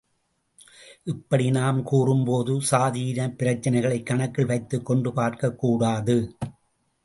இப்படி 1.03 1.51
நாம் 1.51 1.83
கூறும்போது 1.83 2.61
சாதி 2.61 3.13
இனப்பிரச்னைகளைக் 3.13 4.03
கணக்கில் 4.03 4.45
வைத்துக் 4.45 4.85
கொண்டு 4.85 5.11
பார்க்கக்கூடாது. 5.11 6.31